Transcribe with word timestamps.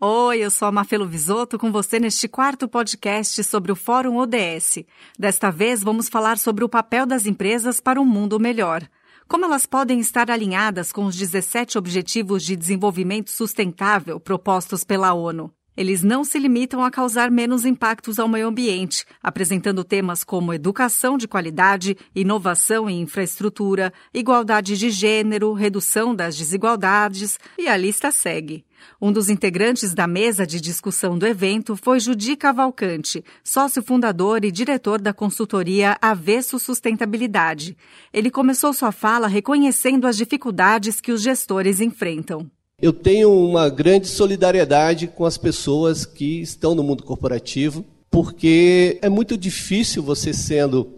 Oi, 0.00 0.38
eu 0.38 0.48
sou 0.48 0.68
a 0.68 0.70
Mafelo 0.70 1.08
Visoto 1.08 1.58
com 1.58 1.72
você 1.72 1.98
neste 1.98 2.28
quarto 2.28 2.68
podcast 2.68 3.42
sobre 3.42 3.72
o 3.72 3.74
Fórum 3.74 4.16
ODS. 4.18 4.84
Desta 5.18 5.50
vez 5.50 5.82
vamos 5.82 6.08
falar 6.08 6.38
sobre 6.38 6.62
o 6.62 6.68
papel 6.68 7.04
das 7.04 7.26
empresas 7.26 7.80
para 7.80 8.00
um 8.00 8.04
mundo 8.04 8.38
melhor. 8.38 8.88
Como 9.26 9.44
elas 9.44 9.66
podem 9.66 9.98
estar 9.98 10.30
alinhadas 10.30 10.92
com 10.92 11.04
os 11.04 11.16
17 11.16 11.76
Objetivos 11.76 12.44
de 12.44 12.54
Desenvolvimento 12.54 13.28
Sustentável 13.32 14.20
propostos 14.20 14.84
pela 14.84 15.12
ONU. 15.14 15.52
Eles 15.78 16.02
não 16.02 16.24
se 16.24 16.40
limitam 16.40 16.82
a 16.82 16.90
causar 16.90 17.30
menos 17.30 17.64
impactos 17.64 18.18
ao 18.18 18.26
meio 18.26 18.48
ambiente, 18.48 19.04
apresentando 19.22 19.84
temas 19.84 20.24
como 20.24 20.52
educação 20.52 21.16
de 21.16 21.28
qualidade, 21.28 21.96
inovação 22.12 22.90
em 22.90 23.00
infraestrutura, 23.00 23.92
igualdade 24.12 24.76
de 24.76 24.90
gênero, 24.90 25.52
redução 25.52 26.12
das 26.12 26.36
desigualdades 26.36 27.38
e 27.56 27.68
a 27.68 27.76
lista 27.76 28.10
segue. 28.10 28.64
Um 29.00 29.12
dos 29.12 29.30
integrantes 29.30 29.94
da 29.94 30.08
mesa 30.08 30.44
de 30.44 30.60
discussão 30.60 31.16
do 31.16 31.24
evento 31.24 31.76
foi 31.76 32.00
Judi 32.00 32.34
Cavalcante, 32.34 33.24
sócio 33.44 33.80
fundador 33.80 34.44
e 34.44 34.50
diretor 34.50 35.00
da 35.00 35.14
consultoria 35.14 35.96
Avesso 36.02 36.58
Sustentabilidade. 36.58 37.76
Ele 38.12 38.32
começou 38.32 38.72
sua 38.72 38.90
fala 38.90 39.28
reconhecendo 39.28 40.08
as 40.08 40.16
dificuldades 40.16 41.00
que 41.00 41.12
os 41.12 41.22
gestores 41.22 41.80
enfrentam. 41.80 42.50
Eu 42.80 42.92
tenho 42.92 43.32
uma 43.32 43.68
grande 43.68 44.06
solidariedade 44.06 45.08
com 45.08 45.24
as 45.24 45.36
pessoas 45.36 46.06
que 46.06 46.40
estão 46.40 46.76
no 46.76 46.82
mundo 46.84 47.02
corporativo, 47.02 47.84
porque 48.08 49.00
é 49.02 49.08
muito 49.08 49.36
difícil 49.36 50.00
você, 50.00 50.32
sendo 50.32 50.88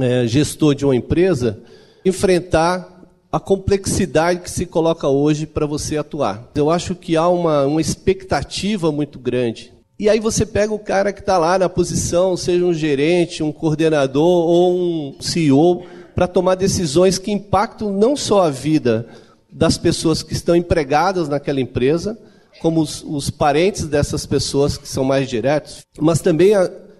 é, 0.00 0.26
gestor 0.26 0.74
de 0.74 0.84
uma 0.84 0.96
empresa, 0.96 1.62
enfrentar 2.04 3.06
a 3.30 3.38
complexidade 3.38 4.40
que 4.40 4.50
se 4.50 4.66
coloca 4.66 5.06
hoje 5.06 5.46
para 5.46 5.66
você 5.66 5.96
atuar. 5.96 6.50
Eu 6.52 6.68
acho 6.68 6.96
que 6.96 7.16
há 7.16 7.28
uma, 7.28 7.64
uma 7.64 7.80
expectativa 7.80 8.90
muito 8.90 9.16
grande. 9.16 9.72
E 10.00 10.08
aí 10.08 10.18
você 10.18 10.44
pega 10.44 10.74
o 10.74 10.80
cara 10.80 11.12
que 11.12 11.20
está 11.20 11.38
lá 11.38 11.56
na 11.56 11.68
posição, 11.68 12.36
seja 12.36 12.64
um 12.64 12.74
gerente, 12.74 13.40
um 13.40 13.52
coordenador 13.52 14.48
ou 14.48 14.74
um 14.74 15.16
CEO, 15.20 15.84
para 16.12 16.26
tomar 16.26 16.56
decisões 16.56 17.18
que 17.18 17.30
impactam 17.30 17.92
não 17.92 18.16
só 18.16 18.42
a 18.42 18.50
vida 18.50 19.06
das 19.52 19.76
pessoas 19.76 20.22
que 20.22 20.32
estão 20.32 20.54
empregadas 20.54 21.28
naquela 21.28 21.60
empresa, 21.60 22.18
como 22.60 22.80
os, 22.80 23.02
os 23.02 23.30
parentes 23.30 23.86
dessas 23.86 24.26
pessoas 24.26 24.76
que 24.76 24.88
são 24.88 25.04
mais 25.04 25.28
diretos, 25.28 25.84
mas 25.98 26.20
também 26.20 26.52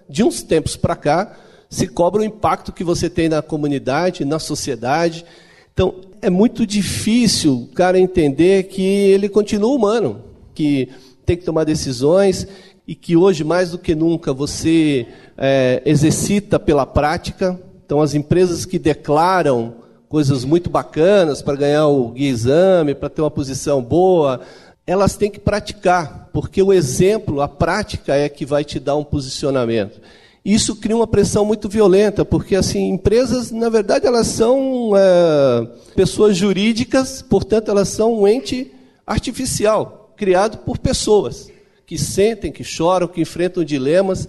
de 0.09 0.23
uns 0.23 0.41
tempos 0.41 0.75
para 0.75 0.95
cá 0.95 1.37
se 1.69 1.87
cobra 1.87 2.21
o 2.21 2.25
impacto 2.25 2.73
que 2.73 2.83
você 2.83 3.09
tem 3.09 3.29
na 3.29 3.41
comunidade, 3.41 4.25
na 4.25 4.39
sociedade. 4.39 5.25
Então 5.73 5.95
é 6.21 6.29
muito 6.29 6.65
difícil 6.67 7.53
o 7.53 7.67
cara 7.67 7.97
entender 7.97 8.63
que 8.63 8.83
ele 8.83 9.29
continua 9.29 9.73
humano, 9.73 10.21
que 10.53 10.89
tem 11.25 11.37
que 11.37 11.45
tomar 11.45 11.63
decisões 11.63 12.45
e 12.85 12.93
que 12.93 13.15
hoje 13.15 13.43
mais 13.45 13.71
do 13.71 13.77
que 13.77 13.95
nunca 13.95 14.33
você 14.33 15.07
é, 15.37 15.81
exercita 15.85 16.59
pela 16.59 16.85
prática. 16.85 17.57
Então 17.85 18.01
as 18.01 18.13
empresas 18.13 18.65
que 18.65 18.77
declaram 18.77 19.75
coisas 20.11 20.43
muito 20.43 20.69
bacanas 20.69 21.41
para 21.41 21.55
ganhar 21.55 21.87
o 21.87 22.09
guia 22.09 22.29
exame, 22.29 22.93
para 22.93 23.09
ter 23.09 23.21
uma 23.21 23.31
posição 23.31 23.81
boa, 23.81 24.41
elas 24.85 25.15
têm 25.15 25.31
que 25.31 25.39
praticar, 25.39 26.29
porque 26.33 26.61
o 26.61 26.73
exemplo, 26.73 27.39
a 27.39 27.47
prática 27.47 28.13
é 28.13 28.27
que 28.27 28.45
vai 28.45 28.65
te 28.65 28.77
dar 28.77 28.97
um 28.97 29.05
posicionamento. 29.05 30.01
Isso 30.43 30.75
cria 30.75 30.97
uma 30.97 31.07
pressão 31.07 31.45
muito 31.45 31.69
violenta, 31.69 32.25
porque 32.25 32.57
assim 32.57 32.89
empresas, 32.89 33.51
na 33.51 33.69
verdade, 33.69 34.05
elas 34.05 34.27
são 34.27 34.91
é, 34.97 35.67
pessoas 35.95 36.35
jurídicas, 36.35 37.21
portanto, 37.21 37.71
elas 37.71 37.87
são 37.87 38.19
um 38.19 38.27
ente 38.27 38.69
artificial 39.07 40.13
criado 40.17 40.57
por 40.57 40.77
pessoas 40.77 41.49
que 41.85 41.97
sentem, 41.97 42.51
que 42.51 42.65
choram, 42.65 43.07
que 43.07 43.21
enfrentam 43.21 43.63
dilemas. 43.63 44.27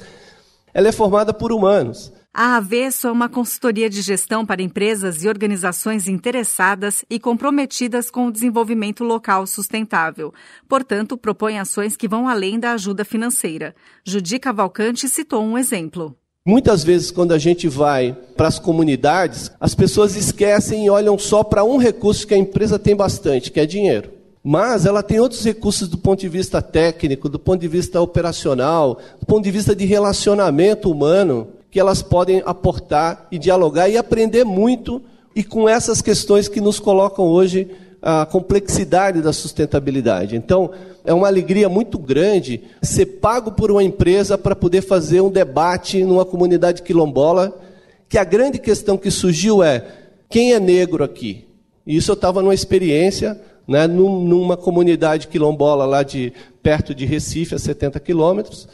Ela 0.73 0.89
é 0.89 0.93
formada 0.93 1.35
por 1.35 1.51
humanos. 1.51 2.13
A 2.35 2.57
Avesso 2.57 3.09
é 3.09 3.13
uma 3.13 3.29
consultoria 3.29 3.91
de 3.91 4.01
gestão 4.01 4.47
para 4.47 4.63
empresas 4.63 5.23
e 5.23 5.29
organizações 5.29 6.09
interessadas 6.09 7.05
e 7.11 7.21
comprometidas 7.21 8.11
com 8.11 8.27
o 8.27 8.33
desenvolvimento 8.33 9.05
local 9.05 9.47
sustentável. 9.47 10.33
Portanto, 10.67 11.19
propõe 11.19 11.59
ações 11.59 11.95
que 11.95 12.09
vão 12.09 12.27
além 12.27 12.59
da 12.59 12.73
ajuda 12.73 13.05
financeira. 13.05 13.75
Judi 14.03 14.39
Cavalcante 14.39 15.11
citou 15.11 15.45
um 15.45 15.59
exemplo. 15.59 16.17
Muitas 16.43 16.83
vezes, 16.83 17.11
quando 17.11 17.33
a 17.33 17.39
gente 17.39 17.69
vai 17.69 18.17
para 18.35 18.49
as 18.49 18.59
comunidades, 18.59 19.53
as 19.61 19.75
pessoas 19.75 20.17
esquecem 20.17 20.87
e 20.87 20.91
olham 20.91 21.19
só 21.19 21.45
para 21.45 21.63
um 21.63 21.77
recurso 21.77 22.27
que 22.27 22.33
a 22.33 22.39
empresa 22.39 22.79
tem 22.79 22.97
bastante, 22.97 23.51
que 23.51 23.61
é 23.61 23.67
dinheiro. 23.67 24.11
Mas 24.43 24.87
ela 24.87 25.03
tem 25.03 25.21
outros 25.21 25.45
recursos 25.45 25.87
do 25.87 25.99
ponto 25.99 26.21
de 26.21 26.31
vista 26.31 26.63
técnico, 26.63 27.29
do 27.29 27.39
ponto 27.39 27.61
de 27.61 27.69
vista 27.69 28.01
operacional, 28.01 28.99
do 29.21 29.27
ponto 29.27 29.45
de 29.45 29.51
vista 29.51 29.77
de 29.77 29.85
relacionamento 29.85 30.91
humano, 30.91 31.49
que 31.73 31.81
elas 31.81 32.03
podem 32.03 32.43
aportar 32.45 33.27
e 33.33 33.39
dialogar 33.39 33.89
e 33.89 33.97
aprender 33.97 34.45
muito 34.45 35.01
e 35.35 35.43
com 35.43 35.67
essas 35.67 36.03
questões 36.03 36.47
que 36.47 36.61
nos 36.61 36.79
colocam 36.79 37.25
hoje 37.25 37.67
a 38.03 38.27
complexidade 38.27 39.23
da 39.23 39.33
sustentabilidade. 39.33 40.37
Então, 40.37 40.71
é 41.03 41.15
uma 41.15 41.29
alegria 41.29 41.71
muito 41.71 41.99
grande 41.99 42.61
ser 42.83 43.07
pago 43.07 43.53
por 43.53 43.71
uma 43.71 43.83
empresa 43.83 44.37
para 44.37 44.55
poder 44.55 44.83
fazer 44.83 45.23
um 45.23 45.31
debate 45.31 46.05
numa 46.05 46.27
comunidade 46.27 46.83
quilombola, 46.83 47.59
que 48.07 48.19
a 48.19 48.25
grande 48.25 48.59
questão 48.59 48.99
que 48.99 49.11
surgiu 49.11 49.63
é 49.63 49.87
quem 50.29 50.53
é 50.53 50.61
negro 50.61 51.03
aqui? 51.03 51.47
E 51.87 51.97
isso 51.97 52.11
eu 52.11 52.15
estava 52.15 52.43
numa 52.43 52.53
experiência, 52.55 53.41
né, 53.67 53.87
numa 53.87 54.59
comunidade 54.59 55.27
quilombola 55.27 55.87
lá 55.87 56.03
de 56.03 56.35
perto 56.63 56.95
de 56.95 57.07
Recife, 57.07 57.55
a 57.55 57.59
70 57.59 57.99
quilômetros, 57.99 58.69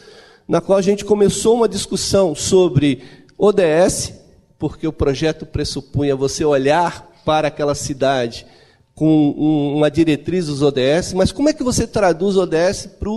na 0.49 0.63
qual 0.63 0.79
a 0.79 0.83
gente 0.83 1.05
começou 1.05 1.57
uma 1.57 1.69
discussão 1.69 2.35
sobre 2.35 3.03
ODS, 3.37 4.15
porque 4.59 4.89
o 4.89 4.93
projeto 4.93 5.45
pressupunha 5.45 6.17
você 6.17 6.43
olhar 6.43 7.13
para 7.25 7.49
aquela 7.49 7.75
cidade 7.75 8.47
com 8.95 9.31
uma 9.77 9.91
diretriz 9.91 10.47
dos 10.47 10.63
ODS, 10.63 11.13
mas 11.15 11.31
como 11.31 11.51
é 11.51 11.53
que 11.53 11.63
você 11.63 11.87
traduz 11.87 12.37
ODS 12.37 12.89
para 12.99 13.11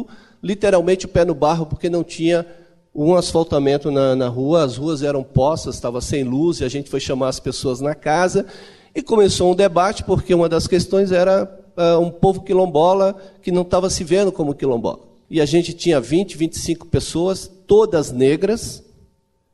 literalmente 0.44 1.06
o 1.06 1.10
pé 1.10 1.24
no 1.24 1.34
barro, 1.34 1.66
porque 1.66 1.90
não 1.90 2.04
tinha 2.04 2.46
um 2.94 3.16
asfaltamento 3.16 3.90
na, 3.90 4.14
na 4.16 4.28
rua, 4.28 4.66
as 4.66 4.76
ruas 4.76 5.02
eram 5.02 5.24
poças, 5.24 5.76
estava 5.76 6.02
sem 6.02 6.26
luz, 6.26 6.60
e 6.60 6.66
a 6.66 6.70
gente 6.70 6.90
foi 6.90 7.00
chamar 7.00 7.30
as 7.30 7.40
pessoas 7.40 7.80
na 7.80 7.96
casa, 7.96 8.46
e 8.94 9.02
começou 9.02 9.54
um 9.54 9.56
debate, 9.56 10.04
porque 10.04 10.34
uma 10.36 10.50
das 10.50 10.68
questões 10.68 11.14
era 11.14 11.50
uh, 11.78 12.00
um 12.00 12.12
povo 12.12 12.42
quilombola 12.42 13.16
que 13.42 13.52
não 13.52 13.62
estava 13.62 13.90
se 13.90 14.04
vendo 14.04 14.32
como 14.32 14.54
quilombola 14.54 15.11
e 15.32 15.40
a 15.40 15.46
gente 15.46 15.72
tinha 15.72 15.98
20, 16.02 16.36
25 16.36 16.88
pessoas, 16.88 17.50
todas 17.66 18.12
negras, 18.12 18.84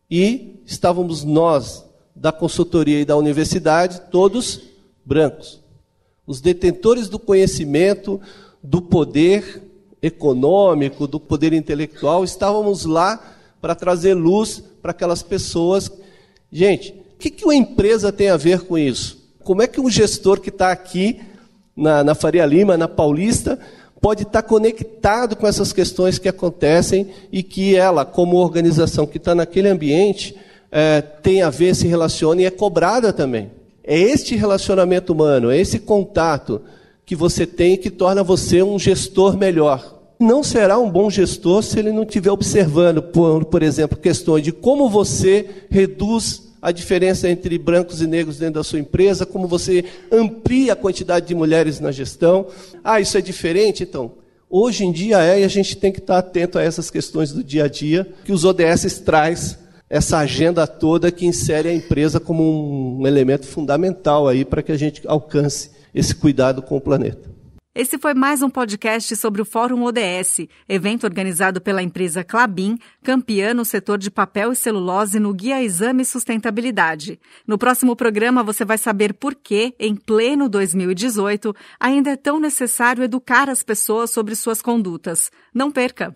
e 0.10 0.56
estávamos 0.66 1.24
nós, 1.24 1.86
da 2.16 2.32
consultoria 2.32 3.00
e 3.00 3.06
da 3.06 3.16
universidade, 3.16 4.02
todos 4.10 4.60
brancos. 5.06 5.62
Os 6.26 6.42
detentores 6.42 7.08
do 7.08 7.20
conhecimento, 7.20 8.20
do 8.64 8.82
poder 8.82 9.62
econômico, 10.02 11.06
do 11.06 11.20
poder 11.20 11.54
intelectual, 11.54 12.24
estávamos 12.24 12.84
lá 12.84 13.38
para 13.62 13.76
trazer 13.76 14.16
luz 14.16 14.64
para 14.82 14.90
aquelas 14.90 15.22
pessoas. 15.22 15.92
Gente, 16.52 16.90
o 17.14 17.18
que, 17.20 17.30
que 17.30 17.46
uma 17.46 17.56
empresa 17.56 18.12
tem 18.12 18.30
a 18.30 18.38
ver 18.38 18.62
com 18.62 18.80
isso? 18.80 19.24
Como 19.44 19.62
é 19.62 19.68
que 19.68 19.80
um 19.80 19.92
gestor 19.92 20.42
que 20.42 20.50
está 20.50 20.72
aqui 20.72 21.22
na, 21.76 22.04
na 22.04 22.16
Faria 22.16 22.48
Lima, 22.48 22.76
na 22.76 22.88
Paulista, 22.88 23.60
pode 24.00 24.24
estar 24.24 24.44
conectado 24.44 25.36
com 25.36 25.48
essas 25.48 25.74
questões 25.74 26.20
que 26.20 26.30
acontecem 26.30 27.08
e 27.32 27.42
que 27.42 27.76
ela, 27.76 28.06
como 28.06 28.38
organização 28.38 29.06
que 29.06 29.18
está 29.18 29.34
naquele 29.34 29.70
ambiente, 29.70 30.36
é, 30.72 31.02
tem 31.02 31.42
a 31.42 31.50
ver, 31.50 31.76
se 31.76 31.88
relaciona 31.88 32.42
e 32.42 32.46
é 32.46 32.52
cobrada 32.52 33.12
também. 33.12 33.52
É 33.84 33.98
este 33.98 34.36
relacionamento 34.36 35.14
humano, 35.14 35.50
é 35.50 35.58
esse 35.58 35.80
contato 35.80 36.62
que 37.06 37.16
você 37.16 37.46
tem 37.46 37.78
que 37.78 37.90
torna 37.90 38.22
você 38.22 38.62
um 38.62 38.78
gestor 38.78 39.38
melhor. 39.38 39.96
Não 40.20 40.44
será 40.44 40.78
um 40.78 40.90
bom 40.90 41.10
gestor 41.10 41.64
se 41.64 41.80
ele 41.80 41.92
não 41.92 42.04
estiver 42.04 42.32
observando, 42.32 43.02
por, 43.02 43.46
por 43.46 43.64
exemplo, 43.64 43.98
questões 43.98 44.44
de 44.44 44.52
como 44.52 44.90
você 44.90 45.48
reduz 45.70 46.47
a 46.68 46.72
diferença 46.74 47.30
entre 47.30 47.58
brancos 47.58 48.02
e 48.02 48.08
negros 48.08 48.38
dentro 48.38 48.56
da 48.56 48.64
sua 48.64 48.78
empresa, 48.78 49.26
como 49.26 49.48
você 49.48 49.86
amplia 50.12 50.74
a 50.74 50.76
quantidade 50.76 51.26
de 51.26 51.34
mulheres 51.34 51.80
na 51.80 51.94
gestão. 51.94 52.48
Ah, 52.84 53.00
isso 53.00 53.18
é 53.18 53.22
diferente? 53.22 53.84
Então, 53.84 54.12
hoje 54.50 54.84
em 54.84 54.92
dia 54.92 55.24
é, 55.24 55.40
e 55.40 55.44
a 55.46 55.48
gente 55.48 55.78
tem 55.78 55.94
que 55.94 56.00
estar 56.00 56.18
atento 56.18 56.60
a 56.60 56.62
essas 56.62 56.92
questões 56.92 57.32
do 57.32 57.42
dia 57.42 57.64
a 57.64 57.68
dia, 57.70 58.06
que 58.26 58.34
os 58.34 58.44
ODS 58.44 59.00
traz 59.00 59.58
essa 59.90 60.18
agenda 60.18 60.68
toda 60.68 61.10
que 61.10 61.26
insere 61.26 61.70
a 61.70 61.74
empresa 61.74 62.20
como 62.20 63.00
um 63.00 63.08
elemento 63.08 63.46
fundamental 63.46 64.28
aí 64.28 64.44
para 64.44 64.62
que 64.62 64.74
a 64.74 64.78
gente 64.78 65.04
alcance 65.08 65.72
esse 65.96 66.14
cuidado 66.14 66.62
com 66.62 66.76
o 66.76 66.82
planeta. 66.82 67.37
Esse 67.80 68.00
foi 68.00 68.16
mais 68.16 68.42
um 68.42 68.50
podcast 68.50 69.16
sobre 69.16 69.40
o 69.40 69.46
Fórum 69.46 69.84
ODS, 69.84 70.48
evento 70.68 71.04
organizado 71.04 71.62
pela 71.62 71.84
empresa 71.84 72.24
Clabin, 72.24 72.76
campeã 73.04 73.54
no 73.54 73.64
setor 73.64 74.00
de 74.00 74.10
papel 74.10 74.52
e 74.52 74.56
celulose 74.56 75.20
no 75.20 75.32
Guia 75.32 75.62
Exame 75.62 76.04
Sustentabilidade. 76.04 77.20
No 77.46 77.56
próximo 77.56 77.96
programa 77.96 78.42
você 78.42 78.66
vai 78.66 78.80
saber 78.80 79.14
por 79.14 79.36
que, 79.36 79.76
em 79.78 79.96
pleno 79.96 80.50
2018, 80.50 81.56
ainda 81.80 82.10
é 82.10 82.16
tão 82.16 82.40
necessário 82.40 83.04
educar 83.04 83.48
as 83.48 83.62
pessoas 83.62 84.10
sobre 84.10 84.34
suas 84.34 84.60
condutas. 84.60 85.30
Não 85.54 85.70
perca! 85.70 86.16